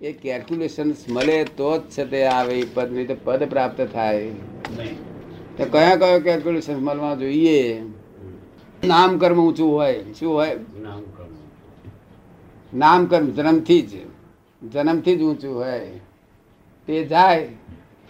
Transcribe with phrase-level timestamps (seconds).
[0.00, 4.30] એ calculations મળે તો જ છે તે આવે એ પદ નહીં તો પદ પ્રાપ્ત થાય.
[5.58, 7.82] તો કયા કયો કેલ્ક્યુલેશન મળવા જોઈએ?
[8.84, 10.56] નામ કર્મ ઊંચું હોય શું હોય?
[10.80, 11.34] નામ કર્મ
[12.78, 13.90] નામ કર્મ જન્મથી જ.
[14.72, 15.80] જન્મથી જ ઊંચું હોય.
[16.86, 17.48] તે જાય.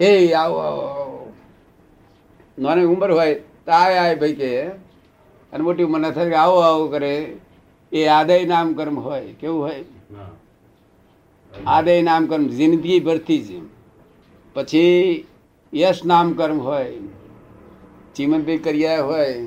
[0.00, 1.32] એ આવો આવો આવો.
[2.58, 4.62] નાની ઉંમર હોય તો આય આય ભાઈ કે.
[5.52, 7.36] અને મોટી ઉંમરના થાય કે આવો આવો કરે.
[7.92, 9.84] એ આદય નામ કર્મ હોય કેવું હોય?
[11.64, 13.50] હા આદય નામ કર્મ જિંદગી ભરથી જ
[14.54, 15.24] પછી
[15.74, 16.92] યશ નામ કર્મ હોય
[18.14, 19.46] ચીમનભાઈ કર્યા હોય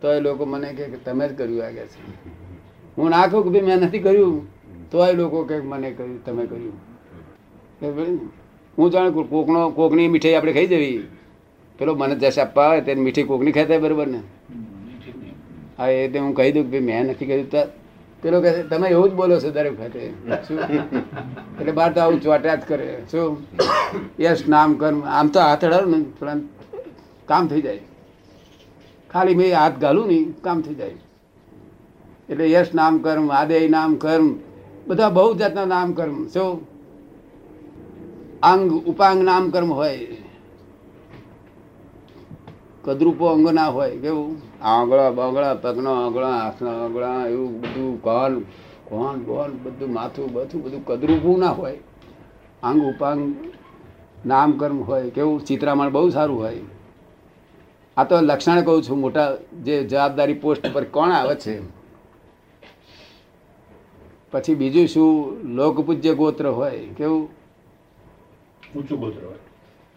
[0.00, 2.34] તો એ લોકો મને કહે કે તમે જ કર્યું આગળ છે.
[2.96, 4.46] હું ના કહું કે ભાઈ મેં નથી કર્યું
[4.90, 8.30] તો એ લોકો કે મને કર્યું તમે કર્યું?
[8.78, 11.02] હું જાણ કોક- કોકનો કોકની મીઠાઈ આપણે ખાઈ જવી.
[11.78, 14.20] પેલો મને જશ આપવા આવે તેને મીઠી કોકની ખાતા બરોબર ને?
[15.78, 17.58] હા એ હું કહી દઉં કે ભાઈ મેં નથી કર્યું તો
[18.24, 20.02] પેલો કહે તમે એવું જ બોલો છો દરેક વખતે
[21.60, 23.30] એટલે બાર તો આવું ચોટ્યા જ કરે, શું?
[24.20, 24.98] યશ નામ કર્મ.
[25.16, 26.36] આમ તો હાથ અડાડું ને થોડા
[27.28, 27.82] કામ થઈ જાય.
[29.10, 30.96] ખાલી મેં હાથ ગાલું ને કામ થઈ જાય.
[32.28, 34.26] એટલે યશ નામ કર્મ આદેય નામ કર્મ,
[34.86, 36.16] બધા બહુ જાતના નામ કર્મ.
[36.28, 36.52] શું?
[38.42, 39.98] અંગ ઉપાંગ નામ કર્મ હોય.
[42.84, 44.42] કદરૂપો અંગ ના હોય કેવું?
[44.62, 48.40] આંગળા બાંગળા પગનો આંગળા હાથનો આંગળા એવું બધું કોન
[48.84, 51.78] કોન બોન બધું માથું બધું બધું કદરૂપું ના હોય.
[52.62, 53.34] આંગ ઉપાંગ
[54.26, 55.44] નામકર્મ હોય કેવું?
[55.44, 56.60] ચિત્રામણ બહુ સારું હોય.
[57.96, 61.60] આ તો લક્ષણ કહું છું મોટા જે જવાબદારી પોસ્ટ પર કોણ આવે છે?
[64.30, 65.38] પછી બીજું શું?
[65.56, 67.28] લોકપૂજ્ય ગોત્ર હોય કેવું?
[68.76, 69.36] ઊંચું ગોત્ર હોય.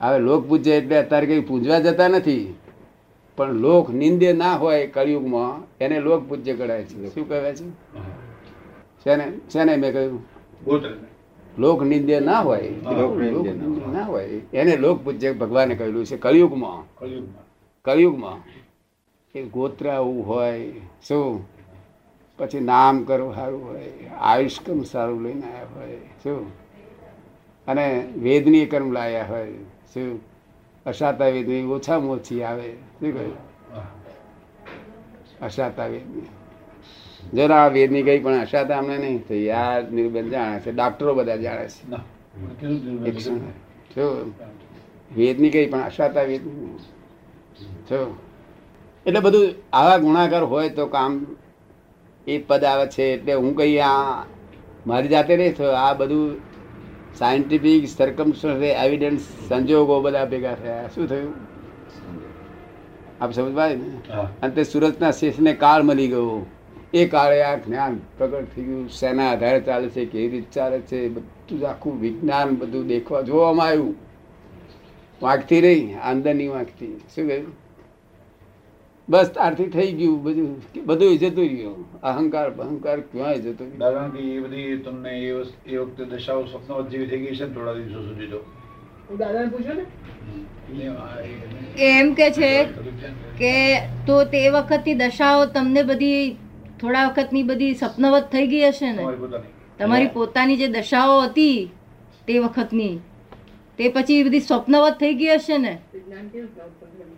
[0.00, 2.54] હવે લોક પૂજ્ય એટલે અત્યારે કઈ પૂજવા જતા નથી?
[3.36, 7.14] પણ લોક નિંદે ના હોય કળિયુગમાં એને લોક પૂજ્ય કહેવાય છે.
[7.14, 7.68] શું કહેવાય છે.
[9.04, 9.32] શેને?
[9.52, 10.22] શેને મેં કહ્યું?
[11.58, 12.70] લોક નિંદે ના હોય.
[13.92, 14.26] ના હોય.
[14.28, 16.98] એને લોક પૂજ્ય ભગવાને કહેલું છે કળિયુગમાં.
[16.98, 17.44] કળિયુગમાં.
[17.84, 18.64] કળિયુગમાં.
[19.38, 20.72] એ ગોત્ર આવું હોય
[21.08, 21.54] શું?
[22.38, 26.52] પછી નામ કરવું સારું હોય આયુષ કર્મ સારું લઈને આવ્યા હોય શું?
[27.66, 29.52] અને વેદની કર્મ લાયા હોય
[29.94, 30.33] શું?
[30.86, 32.68] અશાતા વેદની ઓછામાં ઓછી આવે
[32.98, 33.38] શું કહ્યું.
[35.46, 36.28] અશાતા વેદની
[37.34, 41.38] જરા આ વેદની ગઈ પણ અશાતા અમને નહીં થઈ આ નિર્બંધ જાણે છે ડાક્ટરો બધા
[41.44, 41.66] જાણે
[43.92, 44.02] છે
[45.16, 46.76] વેદની કઈ પણ અશાતા વેદની
[49.06, 51.12] એટલે બધું આવા ગુણાકાર હોય તો કામ
[52.26, 53.04] એ પદ આવે છે.
[53.14, 54.24] એટલે હું કઈ આ
[54.86, 55.74] મારી જાતે નહીં થયો.
[55.84, 56.24] આ બધું
[57.18, 60.88] સાયન્ટિફિક સરકમસ્ટન્સ એવિડન્સ સંજોગો બધા ભેગા થયા.
[60.94, 61.34] શું થયું?
[63.20, 64.14] આપ સમજ ને?
[64.42, 66.46] અને તે સુરતના શેષને કાળ મળી ગયો.
[66.94, 68.88] એ કાળે આ જ્ઞાન પ્રગટ થઈ ગયું.
[68.88, 73.66] શેના આધારે ચાલે છે કેવી રીતે ચાલે છે બધું જ આખું વિજ્ઞાન બધું દેખવા જોવામાં
[73.66, 73.94] આવ્યું.
[75.22, 77.63] વાંકતી રહી આંદરની વાંકતી શું કહ્યું?
[79.08, 80.52] બસ તારથી થઈ ગયું બધું
[80.86, 82.00] બધું જતું રહ્યું.
[82.00, 85.12] અહંકાર અહંકાર ક્યાંય જતું દાદા કે એ બધી તમને
[85.66, 88.40] એ વખતે દશાઓ સ્વપ્નવત જેવી થઈ ગઈ છે થોડા દિવસો સુધી તો?
[89.18, 89.84] દાદાને પૂછ્યું ને?
[91.78, 92.64] એમ કે છે.
[93.38, 93.52] કે
[94.06, 96.36] તો તે વખતની દશાઓ તમને બધી
[96.80, 99.04] થોડા વખતની બધી સપનવત થઈ ગઈ હશે ને?
[99.78, 100.56] તમારી પોતાની.
[100.56, 101.58] જે દશાઓ હતી
[102.26, 102.94] તે વખતની
[103.78, 105.78] તે પછી બધી સ્વપ્નવત થઈ ગઈ હશે ને?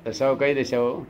[0.07, 1.07] દશાઓ કઈ દશાઓ?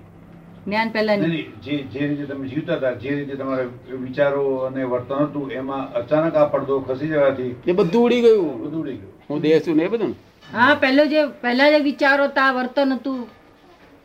[0.66, 3.66] જ્ઞાન પહેલા પહેલાની જે જે રીતે તમે જીવતા હતા જે રીતે તમારા
[4.04, 8.54] વિચારો અને વર્તન હતું એમાં અચાનક આ પડદો ખસી જવાથી એ બધું ઉડી ગયું.
[8.62, 9.12] બધું ઉડી ગયું.
[9.28, 10.12] હું દેહ છું ને એ બધું
[10.50, 13.20] હા પહેલો જે પહેલા જે વિચારો હતા વર્તન હતું.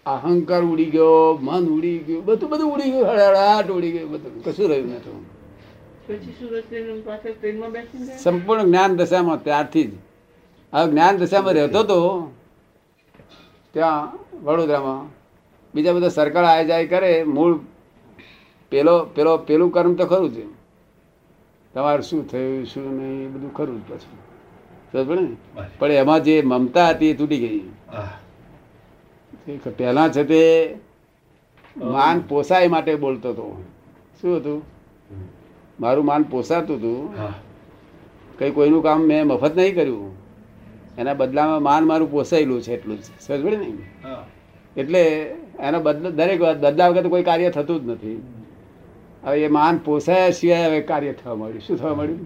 [0.06, 4.34] અહંકાર ઉડી ગયો મન ઉડી ગયું બધું બધું ઉડી ગયું હળહળાટ ઉડી ગયું બધું.
[4.46, 5.20] કશું રહ્યું નથી?
[8.18, 9.94] સંપૂર્ણ જ્ઞાન દશામાં ત્યારથી જ.
[10.74, 11.98] આ જ્ઞાન દશામાં રહેતો તો
[13.76, 14.06] ત્યાં
[14.46, 15.02] વડોદરામાં
[15.76, 17.60] બીજા બધા સરકાર આય જાય કરે મૂળ
[18.70, 20.46] પેલો પેલો પેલું કર્મ તો ખરું છે
[21.74, 25.38] તમારે શું થયું શું નહીં એ બધું ખરું જ પછી?
[25.80, 27.60] પણ એમાં જે મમતા હતી એ તૂટી ગઈ.
[29.78, 30.42] પહેલા છે તે
[31.78, 33.64] માન પોસાય માટે બોલતો હતો.
[34.22, 34.64] શું હતું?
[35.80, 37.16] મારું માન પોસાતું હતું.
[38.40, 40.16] કઈ કોઈનું કામ મેં મફત નહીં કર્યું.
[40.98, 43.04] એના બદલામાં માન મારું પોસાયેલું છે એટલું જ.
[43.04, 43.74] સમજ પડે ને.
[44.78, 45.02] એટલે
[45.60, 48.20] એનો બદલ દરેક વાત બદલા વગર તો કોઈ કાર્ય થતું જ નથી.
[49.24, 52.22] હવે એ માન પોસાયા સિવાય હવે કાર્ય થવા મળ્યું શું થવા મળ્યું.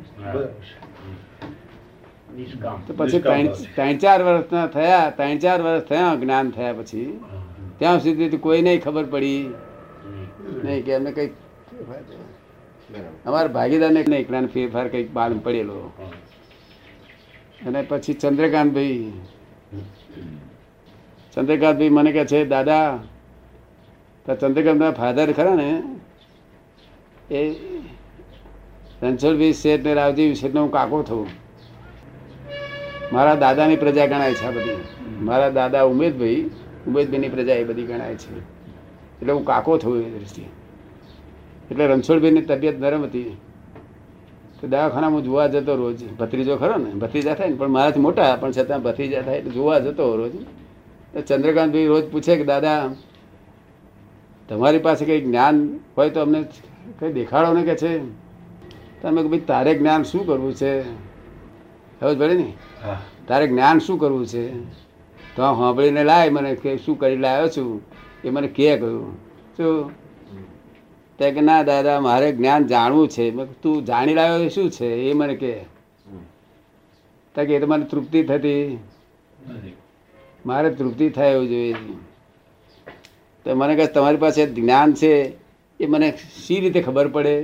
[2.87, 7.09] તો પછી ત્રણ ચાર વર્ષના થયા ત્રણ ચાર વર્ષ થયા જ્ઞાન થયા પછી
[7.79, 9.43] ત્યાં સુધી કોઈ કોઈને ખબર પડી.
[10.63, 11.29] નહીં કે એમને કઈ
[11.79, 15.79] બરાબર અમારા ભાગીદારને નહીં એકલાને ફેરફાર કંઈક બાલ પડેલો.
[17.67, 19.03] અને પછી ચંદ્રકાંતભાઈ
[21.35, 22.99] ચંદ્રકાંતભાઈ મને કહે છે, દાદા,
[24.25, 25.81] તો ચંદ્રકાંતના ફાધર ખરા ને?
[27.35, 27.53] એ
[29.03, 31.27] રણછોડભાઈ શેઠ ને રાવજી શેઠનો હું કાકો થઉં.
[33.13, 34.77] મારા દાદાની પ્રજા ગણાય છે આ બધી.
[35.21, 36.49] મારા દાદા ઉમેદભાઈ,
[36.87, 38.39] ઉમેદભાઈની પ્રજા એ બધી ગણાય છે.
[38.39, 40.45] એટલે હું કાકો થયું એ દ્રષ્ટિએ.
[41.71, 43.37] એટલે રણછોડભાઈની તબિયત નરમ હતી.
[44.61, 46.11] તો દવાખાનામાં જોવા જતો રોજ.
[46.11, 49.79] ભત્રીજો ખરો ને, ભત્રીજા થાય ને, પણ મારાથી મોટા, પણ છતાં ભત્રીજા થાય એટલે જોવા
[49.79, 50.31] જતો રોજ.
[51.21, 52.89] ચંદ્રકાંતભાઈ રોજ પૂછે કે દાદા
[54.49, 56.43] તમારી પાસે કંઈ જ્ઞાન હોય તો અમને
[56.99, 57.99] કંઈ દેખાડો ને કે છે?
[59.01, 60.81] તમે કે ભાઈ તારે જ્ઞાન શું કરવું છે?
[62.01, 62.53] હવે પડે ને?
[63.27, 64.63] તારે જ્ઞાન શું કરવું છે?
[65.35, 67.81] તો આ સાંભળીને લાય મને કે શું કરી લાવ્યો છું?
[68.23, 69.15] એ મને કે કહ્યું.
[69.57, 69.91] શું
[71.17, 73.31] તે કે ના દાદા મારે જ્ઞાન જાણવું છે.
[73.45, 74.85] તું જાણી લાવ્યો શું છે?
[74.85, 75.53] એ મને કે
[77.35, 78.77] કે એ તો મને તૃપ્તિ થતી.
[80.45, 81.75] મારે તૃપ્તિ થાય એવું જોઈએ
[83.45, 85.13] તો મને કહે, તમારી પાસે જ્ઞાન છે,
[85.79, 86.07] એ મને
[86.43, 87.35] સી રીતે ખબર પડે?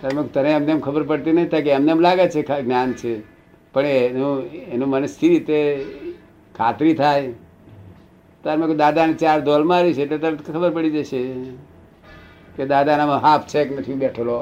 [0.00, 3.12] તમે તને એમને એમ ખબર પડતી નહીં થાય કે એમને એમ લાગે છે જ્ઞાન છે.
[3.72, 4.34] પણ એનું
[4.74, 5.58] એનું મને સી રીતે
[6.54, 7.32] ખાતરી થાય?
[8.44, 11.20] ત્યારે મેં દાદાને ચાર ધોલ મારી છે, એટલે તરત ખબર પડી જશે
[12.56, 14.38] કે દાદાનામાં હાફ છે કે નથી બેઠેલો.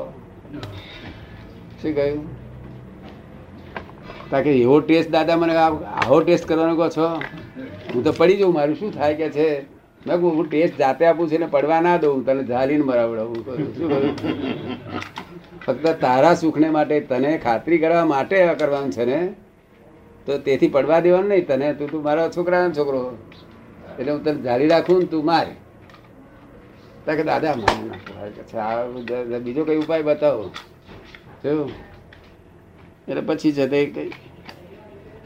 [1.82, 2.43] શું કહ્યું?
[4.34, 7.22] તાકે એવો ટેસ્ટ દાદા મને આવો ટેસ્ટ કરવાનો કહો છો?
[7.94, 9.60] હું તો પડી જાઉં, મારું શું થાય કે છે?
[10.06, 14.16] મેં કહું, હું ટેસ્ટ જાતે આપું છું ને પડવા ના દઉં, તને ઝાલીને મરાવડાવું શું
[15.66, 19.34] ફક્ત તારા સુખને માટે, તને ખાતરી કરવા માટે કરવાનું છે ને?
[20.26, 23.16] તો તેથી પડવા દેવાનું નહીં, તને તું તું મારા છોકરાનો છોકરો.
[23.98, 25.46] એટલે હું તને જાળી રાખું ને તું માર.
[27.06, 28.56] તાકે દાદા મારે ના કે છે.
[28.56, 30.50] આ બધા- બીજો કઈ ઉપાય બતાવો?
[31.44, 31.93] જોયું
[33.08, 33.80] એટલે પછી છે તે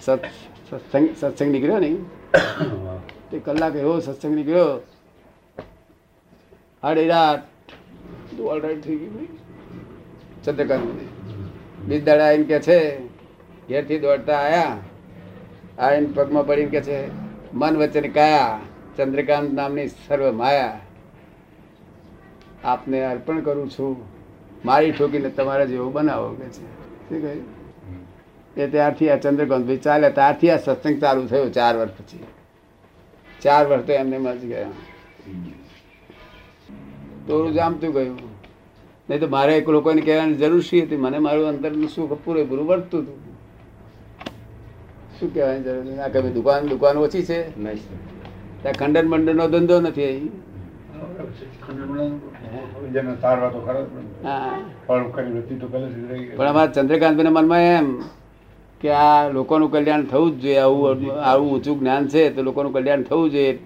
[0.01, 1.91] સત્સંગ સત્સંગ નીકળ્યો ને
[3.31, 4.71] તે કલાક એવો સત્સંગ નીકળ્યો.
[6.83, 7.43] આડી રાત
[8.51, 9.29] ઓલ રાઈટ થઈ ગયું
[10.45, 10.85] ચંદ્રકાંત
[11.89, 12.79] બીજ દાડા આવીને કે છે,
[13.69, 14.77] ઘેરથી દોડતા આવ્યા
[15.79, 16.99] આવીને પગમાં પડીને કે છે,
[17.55, 18.61] મન વચન કાયા
[18.97, 20.81] ચંદ્રકાંત નામની સર્વ માયા.
[22.65, 23.95] આપને અર્પણ કરું છું.
[24.65, 26.65] મારી ઠોકીને તમારા જેવો બનાવો, કે છે.
[27.09, 27.58] શું કહ્યું?
[28.59, 32.19] એ ત્યારથી આ ચંદ્રકાંતભાઈ ચાલે ત્યારથી આ સત્સંગ ચાલુ થયો ચાર વર્ષ પછી.
[33.43, 34.67] ચાર વર્ષ તો એમને મજ ગયા.
[37.27, 38.19] તોરું જામતું ગયું.
[39.11, 40.97] નહીં તો મારે એક લોકોને કહેવાની જરૂર શી હતી?
[40.97, 43.19] મને મારું અંતરનું સુખ પૂરેપૂરું વર્તતું હતું.
[45.21, 45.99] શું કહેવાની જરૂર નથી?
[45.99, 47.41] આ કઈ દુકાન દુકાન ઓછી છે?
[48.63, 50.49] ત્યાં ખંડન મંડનનો ધંધો નથી અહીં?
[53.51, 53.61] તો તો.
[56.37, 58.18] પણ અમારા ચંદ્રકાંતભાઈના મનમાં એમ
[58.81, 63.03] કે આ લોકોનું કલ્યાણ થવું જ જોઈએ આવું આવું ઊંચું જ્ઞાન છે તો લોકોનું કલ્યાણ
[63.03, 63.59] થવું જોઈએ.